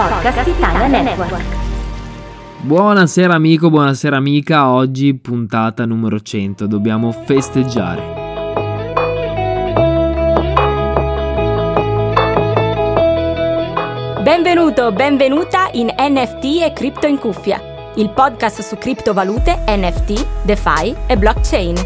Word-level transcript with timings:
Podcast 0.00 0.48
Italia 0.48 0.86
Network. 0.86 1.44
Buonasera 2.62 3.34
amico, 3.34 3.68
buonasera 3.68 4.16
amica, 4.16 4.70
oggi 4.70 5.14
puntata 5.14 5.84
numero 5.84 6.18
100, 6.18 6.66
dobbiamo 6.66 7.12
festeggiare. 7.12 8.18
Benvenuto, 14.22 14.90
benvenuta 14.92 15.68
in 15.72 15.92
NFT 15.94 16.62
e 16.62 16.72
Crypto 16.72 17.06
in 17.06 17.18
cuffia, 17.18 17.60
il 17.96 18.08
podcast 18.08 18.62
su 18.62 18.78
criptovalute, 18.78 19.64
NFT, 19.66 20.44
DeFi 20.44 20.96
e 21.06 21.18
blockchain. 21.18 21.76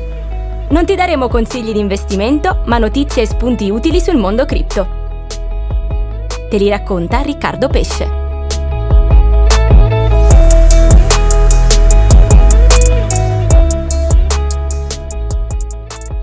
Non 0.69 0.85
ti 0.85 0.95
daremo 0.95 1.27
consigli 1.27 1.73
di 1.73 1.81
investimento, 1.81 2.63
ma 2.67 2.79
notizie 2.79 3.23
e 3.23 3.27
spunti 3.27 3.69
utili 3.71 3.99
sul 3.99 4.19
mondo 4.19 4.45
cripto. 4.45 5.03
Te 6.55 6.61
li 6.61 6.69
racconta 6.69 7.21
Riccardo 7.21 7.67
Pesce. 7.67 8.09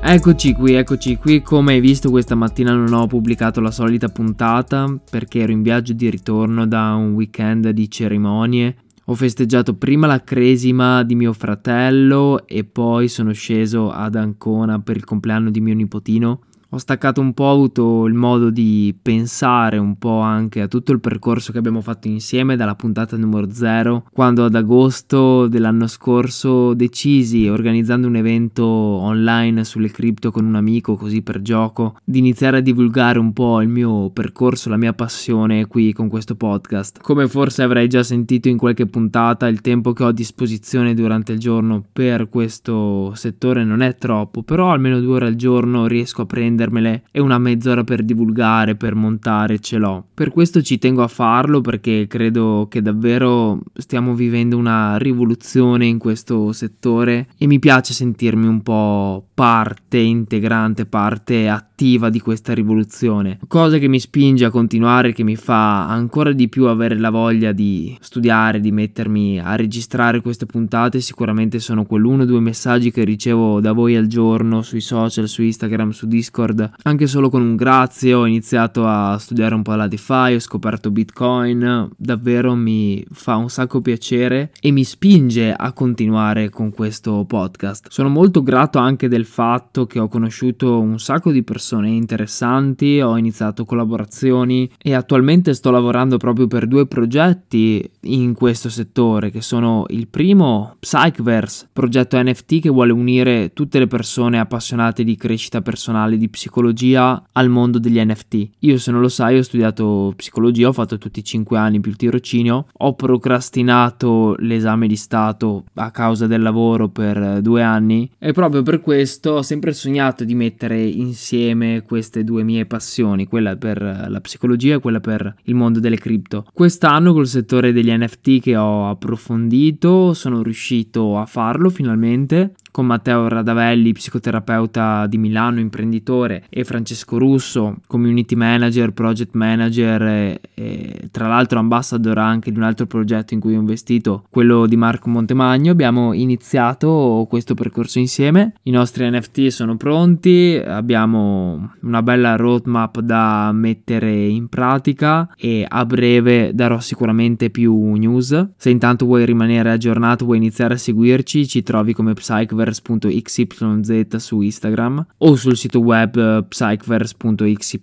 Eccoci 0.02 0.54
qui, 0.54 0.76
eccoci 0.76 1.18
qui. 1.18 1.42
Come 1.42 1.74
hai 1.74 1.80
visto 1.82 2.10
questa 2.10 2.36
mattina 2.36 2.72
non 2.74 2.94
ho 2.94 3.08
pubblicato 3.08 3.60
la 3.60 3.72
solita 3.72 4.08
puntata 4.08 4.98
perché 5.10 5.40
ero 5.40 5.52
in 5.52 5.64
viaggio 5.64 5.92
di 5.92 6.10
ritorno 6.10 6.66
da 6.66 6.94
un 6.94 7.12
weekend 7.12 7.68
di 7.72 7.92
cerimonie. 7.92 8.76
Ho 9.08 9.16
festeggiato 9.16 9.76
prima 9.76 10.08
la 10.08 10.24
cresima 10.24 11.04
di 11.04 11.16
mio 11.16 11.34
fratello 11.34 12.48
e 12.48 12.64
poi 12.64 13.10
sono 13.10 13.34
sceso 13.34 13.92
ad 13.92 14.16
Ancona 14.16 14.80
per 14.80 14.96
il 14.96 15.04
compleanno 15.04 15.50
di 15.50 15.60
mio 15.60 15.74
nipotino 15.74 16.44
ho 16.74 16.78
staccato 16.78 17.20
un 17.20 17.34
po', 17.34 17.44
ho 17.44 17.54
avuto 17.54 18.06
il 18.06 18.14
modo 18.14 18.50
di 18.50 18.96
pensare 19.02 19.78
un 19.78 19.98
po' 19.98 20.20
anche 20.20 20.62
a 20.62 20.70
tutto 20.70 20.94
il 20.94 21.02
percorso 21.02 21.52
che 21.52 21.58
abbiamo 21.58 21.82
fatto 21.82 22.08
insieme 22.08 22.56
dalla 22.56 22.76
puntata 22.76 23.18
numero 23.18 23.52
0, 23.52 24.06
quando 24.14 24.46
ad 24.46 24.56
agosto 24.56 25.48
dell'anno 25.48 25.88
scorso 25.88 26.74
decisi, 26.74 27.50
organizzando 27.50 28.08
un 28.08 28.16
evento 28.16 28.66
online 28.66 29.66
sulle 29.66 29.92
cripto 29.92 30.32
con 30.32 30.46
un 30.46 30.56
amico, 30.56 30.96
così 30.96 31.22
per 31.22 31.42
gioco, 31.42 31.98
di 32.06 32.20
iniziare 32.20 32.60
a 32.60 32.62
divulgare 32.62 33.20
un 33.20 33.34
po' 33.34 33.60
il 33.60 33.68
mio 33.68 34.10
percorso, 34.12 34.70
la 34.70 34.78
mia 34.78 34.94
passione 34.94 35.68
qui 35.68 35.92
con 35.92 36.08
questo 36.08 36.36
podcast. 36.36 37.02
Come 37.02 37.28
forse 37.28 37.64
avrei 37.64 37.90
già 37.90 38.02
sentito 38.02 38.48
in 38.48 38.58
qualche 38.58 38.86
puntata, 38.86 39.46
il 39.48 39.60
tempo 39.60 39.92
che 39.92 40.04
ho 40.06 40.08
a 40.08 40.14
disposizione 40.14 40.94
durante 40.94 41.34
il 41.34 41.40
giorno 41.40 41.84
per 41.92 42.30
questo 42.30 43.14
settore 43.16 43.66
non 43.66 43.82
è 43.82 43.98
troppo, 43.98 44.42
però 44.42 44.72
almeno 44.72 45.02
due 45.02 45.16
ore 45.16 45.28
al 45.28 45.36
giorno 45.36 45.86
riesco 45.86 46.22
a 46.22 46.26
prendere 46.26 46.60
prendermele 46.62 47.04
e 47.12 47.20
una 47.20 47.38
mezz'ora 47.38 47.84
per 47.84 48.04
divulgare, 48.04 48.76
per 48.76 48.96
montare 48.96 49.60
ce 49.60 49.78
l'ho. 49.78 50.06
Per 50.14 50.30
questo 50.30 50.62
ci 50.62 50.78
tengo 50.78 51.02
a 51.04 51.08
farlo 51.08 51.62
perché 51.62 52.06
credo 52.08 52.68
che 52.70 52.82
davvero 52.82 53.60
stiamo 53.74 54.14
vivendo 54.14 54.58
una 54.58 54.98
rivoluzione 54.98 55.86
in 55.86 55.98
questo 55.98 56.52
settore 56.52 57.28
e 57.38 57.48
mi 57.48 57.60
piace 57.60 57.94
sentirmi 57.94 58.48
un 58.48 58.62
po' 58.62 59.26
parte 59.34 59.98
integrante, 59.98 60.86
parte 60.86 61.48
attiva 61.48 61.70
di 61.82 62.20
questa 62.20 62.54
rivoluzione. 62.54 63.40
Cosa 63.48 63.80
che 63.80 63.88
mi 63.88 64.00
spinge 64.00 64.46
a 64.46 64.52
continuare, 64.52 65.14
che 65.14 65.24
mi 65.24 65.36
fa 65.36 65.88
ancora 65.88 66.32
di 66.32 66.48
più 66.48 66.66
avere 66.66 66.96
la 66.96 67.10
voglia 67.10 67.52
di 67.54 67.98
studiare, 68.00 68.60
di 68.60 68.72
mettermi 68.72 69.40
a 69.40 69.56
registrare 69.56 70.22
queste 70.22 70.46
puntate, 70.46 71.02
sicuramente 71.02 71.60
sono 71.60 71.86
quell'uno 71.86 72.22
o 72.22 72.26
due 72.26 72.40
messaggi 72.40 72.92
che 72.92 73.04
ricevo 73.04 73.60
da 73.62 73.72
voi 73.72 73.96
al 73.96 74.06
giorno 74.06 74.62
sui 74.62 74.80
social, 74.80 75.28
su 75.28 75.42
Instagram, 75.42 75.90
su 75.90 76.06
Discord. 76.06 76.72
Anche 76.84 77.08
solo 77.08 77.32
con 77.32 77.42
un 77.42 77.56
grazie 77.56 78.14
ho 78.14 78.28
iniziato 78.28 78.86
a 78.86 79.18
studiare 79.18 79.56
un 79.56 79.64
po' 79.64 79.74
la 79.74 79.88
DeFi, 79.88 80.36
ho 80.36 80.40
scoperto 80.40 80.92
Bitcoin, 80.92 81.90
davvero 81.98 82.54
mi 82.54 83.04
fa 83.12 83.38
un 83.38 83.50
sacco 83.50 83.82
piacere 83.82 84.52
e 84.62 84.70
mi 84.70 84.84
spinge 84.84 85.52
a 85.52 85.74
continuare 85.74 86.50
con 86.50 86.70
questo 86.70 87.26
podcast. 87.28 87.88
Sono 87.90 88.10
molto 88.10 88.44
grato 88.44 88.78
anche 88.78 89.08
del 89.08 89.26
fatto 89.26 89.88
che 89.88 89.98
ho 89.98 90.08
conosciuto 90.08 90.80
un 90.80 91.00
sacco 91.00 91.32
di 91.32 91.42
persone 91.42 91.70
interessanti, 91.80 93.00
ho 93.02 93.18
iniziato 93.18 93.66
collaborazioni 93.66 94.70
e 94.78 94.94
attualmente 94.94 95.54
sto 95.54 95.72
lavorando 95.72 96.18
proprio 96.18 96.48
per 96.48 96.68
due 96.68 96.88
progetti 96.88 97.90
in 98.02 98.34
questo 98.34 98.70
settore 98.70 99.30
che 99.32 99.42
sono 99.42 99.86
il 99.90 100.08
primo 100.08 100.76
Psychverse, 100.80 101.70
progetto 101.72 102.22
NFT 102.22 102.60
che 102.60 102.70
vuole 102.70 102.92
unire 102.92 103.52
tutte 103.54 103.80
le 103.80 103.88
persone 103.88 104.40
appassionate 104.40 105.04
di 105.04 105.16
crescita 105.16 105.62
personale, 105.62 106.18
di 106.18 106.30
psicologia 106.30 107.24
al 107.34 107.50
mondo 107.50 107.80
degli 107.80 108.00
NFT. 108.00 108.50
Io 108.60 108.78
se 108.78 108.92
non 108.92 109.02
lo 109.02 109.10
sai 109.10 109.38
ho 109.38 109.44
studiato 109.44 110.14
psicologia, 110.16 110.68
ho 110.68 110.74
fatto 110.74 110.98
tutti 110.98 111.20
i 111.20 111.24
5 111.24 111.58
anni 111.58 111.80
più 111.80 111.92
il 111.92 111.98
tirocinio, 111.98 112.68
ho 112.72 112.94
procrastinato 112.94 114.36
l'esame 114.40 114.88
di 114.88 114.96
Stato 114.96 115.66
a 115.76 115.92
causa 115.92 116.28
del 116.28 116.42
lavoro 116.42 116.90
per 116.90 117.42
due 117.42 117.62
anni 117.62 118.10
e 118.18 118.32
proprio 118.32 118.62
per 118.64 118.82
questo 118.82 119.32
ho 119.32 119.42
sempre 119.42 119.74
sognato 119.74 120.24
di 120.24 120.36
mettere 120.36 120.82
insieme 120.82 121.61
queste 121.86 122.24
due 122.24 122.44
mie 122.44 122.66
passioni, 122.66 123.28
quella 123.28 123.56
per 123.56 123.82
la 123.82 124.22
psicologia 124.22 124.76
e 124.76 124.80
quella 124.80 125.00
per 125.00 125.36
il 125.44 125.56
mondo 125.56 125.80
delle 125.80 125.98
cripto. 125.98 126.46
Quest'anno 126.54 127.14
col 127.14 127.28
settore 127.28 127.72
degli 127.72 127.92
NFT 127.92 128.40
che 128.40 128.56
ho 128.56 128.90
approfondito 128.90 130.14
sono 130.14 130.42
riuscito 130.42 131.18
a 131.18 131.26
farlo 131.26 131.70
finalmente 131.70 132.54
con 132.72 132.86
Matteo 132.86 133.28
Radavelli, 133.28 133.92
psicoterapeuta 133.92 135.06
di 135.08 135.18
Milano, 135.18 135.60
imprenditore, 135.60 136.46
e 136.50 136.64
Francesco 136.64 137.18
Russo, 137.18 137.78
community 137.88 138.36
manager, 138.36 138.92
project 138.92 139.34
manager 139.34 140.02
e, 140.02 140.42
e, 140.54 141.10
tra 141.12 141.28
l'altro 141.28 141.60
ambassador 141.60 142.18
anche 142.18 142.52
di 142.52 142.58
un 142.58 142.64
altro 142.64 142.86
progetto 142.86 143.34
in 143.34 143.40
cui 143.40 143.56
ho 143.56 143.60
investito, 143.60 144.24
quello 144.30 144.66
di 144.66 144.78
Marco 144.78 145.10
Montemagno. 145.10 145.72
Abbiamo 145.72 146.14
iniziato 146.14 147.26
questo 147.30 147.54
percorso 147.54 148.00
insieme, 148.00 148.54
i 148.64 148.72
nostri 148.72 149.10
NFT 149.10 149.48
sono 149.48 149.76
pronti, 149.76 150.62
abbiamo 150.66 151.74
una 151.82 152.02
bella 152.02 152.36
roadmap 152.36 153.00
da 153.00 153.52
mettere 153.54 154.26
in 154.28 154.48
pratica 154.48 155.30
e 155.38 155.66
a 155.68 155.86
breve 155.86 156.52
darò 156.54 156.80
sicuramente 156.80 157.50
più 157.50 157.94
news. 157.94 158.52
Se 158.56 158.70
intanto 158.70 159.06
vuoi 159.06 159.26
rimanere 159.26 159.72
aggiornato, 159.72 160.26
vuoi 160.26 160.38
iniziare 160.38 160.76
a 160.76 160.78
seguirci, 160.78 161.48
ci 161.48 161.64
trovi 161.64 161.94
come 161.94 162.14
Psych 162.14 162.54
psychverse.xyz 162.62 164.16
su 164.18 164.42
Instagram 164.42 165.06
o 165.18 165.36
sul 165.36 165.56
sito 165.58 165.80
web 165.80 166.16
eh, 166.16 166.46
psychverse.xyz 166.48 167.80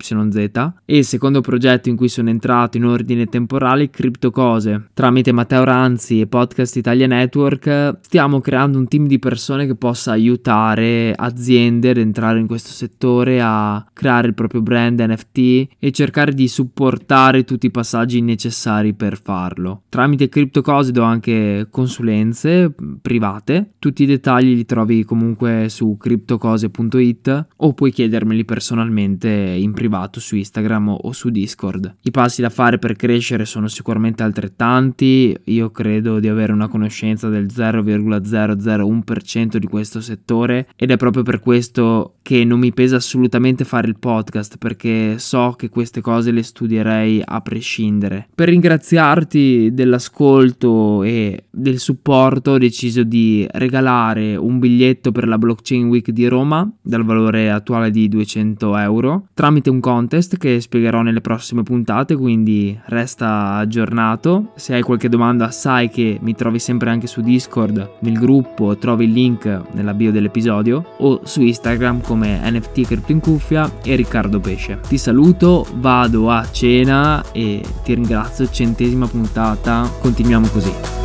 e 0.85 0.99
il 0.99 1.05
secondo 1.05 1.41
progetto 1.41 1.89
in 1.89 1.97
cui 1.97 2.09
sono 2.09 2.29
entrato 2.31 2.77
in 2.77 2.85
ordine 2.85 3.27
temporale 3.27 3.91
Criptocose 3.91 4.89
tramite 4.95 5.33
Matteo 5.33 5.65
Ranzi 5.65 6.21
e 6.21 6.27
Podcast 6.27 6.77
Italia 6.77 7.07
Network 7.07 7.99
stiamo 8.01 8.41
creando 8.41 8.79
un 8.79 8.89
team 8.89 9.07
di 9.07 9.19
persone 9.19 9.67
che 9.67 9.75
possa 9.75 10.13
aiutare 10.13 11.13
aziende 11.15 11.91
ad 11.91 11.97
entrare 11.99 12.39
in 12.39 12.47
questo 12.47 12.71
settore 12.71 13.41
a 13.43 13.85
creare 13.93 14.29
il 14.29 14.35
proprio 14.35 14.63
brand 14.63 15.01
NFT 15.01 15.69
e 15.79 15.91
cercare 15.91 16.33
di 16.33 16.49
supportare 16.49 17.45
tutti 17.45 17.67
i 17.67 17.71
passaggi 17.71 18.21
necessari 18.21 18.95
per 18.95 19.19
farlo. 19.21 19.83
Tramite 19.89 20.29
Criptocose 20.29 20.93
do 20.93 21.03
anche 21.03 21.67
consulenze 21.71 22.75
private. 23.01 23.73
Tutti 23.79 24.03
i 24.03 24.07
dettagli 24.07 24.55
li 24.55 24.65
trovi 24.69 25.05
comunque 25.05 25.69
su 25.71 25.97
cryptocose.it 25.99 27.47
o 27.57 27.73
puoi 27.73 27.91
chiedermeli 27.91 28.45
personalmente 28.45 29.29
in 29.29 29.73
privato 29.73 30.21
su 30.21 30.37
Instagram 30.37 30.99
o 31.01 31.11
su 31.13 31.31
Discord. 31.31 31.97
I 32.03 32.11
passi 32.11 32.43
da 32.43 32.51
fare 32.51 32.77
per 32.79 32.95
crescere 32.95 33.47
sono 33.47 33.67
sicuramente 33.67 34.23
altrettanti, 34.23 35.35
io 35.45 35.71
credo 35.71 36.19
di 36.21 36.29
avere 36.29 36.53
una 36.53 36.69
conoscenza 36.69 37.31
del 37.31 37.47
0,001% 37.47 39.57
di 39.57 39.67
questo 39.67 40.03
settore 40.03 40.69
ed 40.77 40.91
è 40.91 40.99
proprio 40.99 41.23
per 41.23 41.41
questo 41.41 42.17
che 42.21 42.45
non 42.45 42.59
mi 42.59 42.75
pesa 42.75 42.97
assolutamente 42.97 43.65
fare 43.65 43.89
il 43.89 43.99
podcast 43.99 44.59
perché 44.59 45.19
so 45.19 45.55
che 45.57 45.71
queste 45.71 46.03
cose 46.03 46.31
le 46.31 46.43
studierei 46.43 47.23
a 47.25 47.41
prescindere. 47.41 48.29
Per 48.35 48.51
ringraziarti 48.51 49.71
dell'ascolto 49.73 51.05
e 51.05 51.45
del 51.51 51.79
supporto 51.79 52.51
ho 52.51 52.59
deciso 52.59 53.03
di 53.03 53.47
regalare 53.53 54.37
biglietto 54.59 55.13
per 55.13 55.27
la 55.27 55.39
Blockchain 55.39 55.89
Week 55.89 56.11
di 56.11 56.27
Roma 56.29 56.71
dal 56.81 57.05
valore 57.05 57.51
attuale 57.51 57.91
di 57.91 58.09
200 58.09 58.77
euro 58.77 59.27
tramite 59.35 59.71
un 59.71 59.81
contest 59.81 60.37
che 60.37 60.61
spiegherò 60.61 61.03
nelle 61.03 61.21
prossime 61.21 61.63
puntate, 61.63 62.17
quindi 62.17 62.79
resta 62.87 63.55
aggiornato. 63.55 64.53
Se 64.57 64.75
hai 64.75 64.83
qualche 64.83 65.09
domanda 65.09 65.51
sai 65.51 65.89
che 65.89 66.19
mi 66.21 66.35
trovi 66.35 66.59
sempre 66.59 66.91
anche 66.91 67.07
su 67.07 67.21
Discord, 67.21 67.97
nel 68.01 68.19
gruppo, 68.19 68.77
trovi 68.77 69.05
il 69.05 69.13
link 69.13 69.63
nella 69.73 69.95
bio 69.95 70.11
dell'episodio 70.11 70.85
o 70.99 71.21
su 71.25 71.43
Instagram 71.43 72.01
come 72.03 72.41
NFT 72.51 72.83
Crypto 72.83 73.13
in 73.13 73.21
Cuffia 73.21 73.71
e 73.83 73.95
Riccardo 73.95 74.41
Pesce. 74.41 74.81
Ti 74.87 74.99
saluto, 74.99 75.67
vado 75.77 76.31
a 76.31 76.47
cena 76.51 77.25
e 77.33 77.63
ti 77.85 77.95
ringrazio, 77.95 78.49
centesima 78.51 79.07
puntata, 79.07 79.91
continuiamo 80.01 80.49
così. 80.49 80.98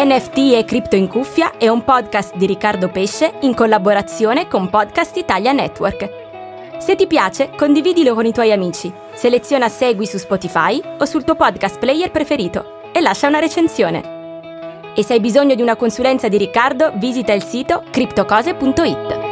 NFT 0.00 0.54
e 0.54 0.64
Cripto 0.64 0.94
in 0.94 1.08
Cuffia 1.08 1.56
è 1.58 1.66
un 1.66 1.82
podcast 1.82 2.36
di 2.36 2.46
Riccardo 2.46 2.88
Pesce 2.88 3.32
in 3.40 3.52
collaborazione 3.52 4.46
con 4.46 4.70
Podcast 4.70 5.16
Italia 5.16 5.50
Network. 5.50 6.78
Se 6.78 6.94
ti 6.94 7.08
piace, 7.08 7.50
condividilo 7.56 8.14
con 8.14 8.24
i 8.24 8.32
tuoi 8.32 8.52
amici. 8.52 8.92
Seleziona 9.12 9.68
Segui 9.68 10.06
su 10.06 10.16
Spotify 10.18 10.80
o 11.00 11.04
sul 11.04 11.24
tuo 11.24 11.34
podcast 11.34 11.80
player 11.80 12.12
preferito 12.12 12.90
e 12.92 13.00
lascia 13.00 13.26
una 13.26 13.40
recensione. 13.40 14.92
E 14.94 15.02
se 15.02 15.14
hai 15.14 15.20
bisogno 15.20 15.56
di 15.56 15.62
una 15.62 15.74
consulenza 15.74 16.28
di 16.28 16.36
Riccardo, 16.36 16.92
visita 16.94 17.32
il 17.32 17.42
sito 17.42 17.82
criptocose.it. 17.90 19.27